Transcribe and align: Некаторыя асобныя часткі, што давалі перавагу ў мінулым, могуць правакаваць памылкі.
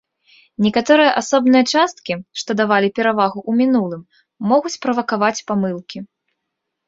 Некаторыя 0.65 1.09
асобныя 1.21 1.65
часткі, 1.73 2.13
што 2.43 2.51
давалі 2.61 2.87
перавагу 2.97 3.39
ў 3.49 3.65
мінулым, 3.65 4.01
могуць 4.53 4.75
правакаваць 4.87 5.43
памылкі. 5.53 5.99